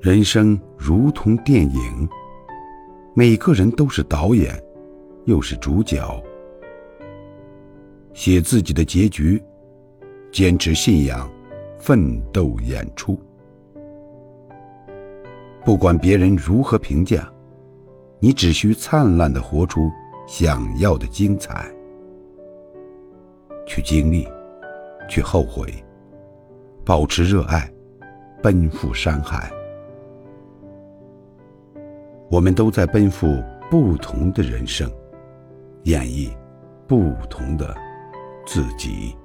[0.00, 2.08] 人生如同电影，
[3.12, 4.58] 每个人都是导演，
[5.26, 6.00] 又是主角。
[8.14, 9.42] 写自己的结局，
[10.32, 11.30] 坚持信仰，
[11.78, 13.20] 奋斗演出。
[15.66, 17.30] 不管别人如何评价，
[18.20, 19.90] 你只需灿烂的活出
[20.26, 21.70] 想要的精彩。
[23.66, 24.26] 去经历，
[25.10, 25.70] 去后悔，
[26.86, 27.70] 保持热爱，
[28.42, 29.52] 奔赴山海。
[32.30, 34.88] 我们都在奔赴不同的人生，
[35.82, 36.30] 演绎
[36.86, 37.76] 不同的
[38.46, 39.16] 自己。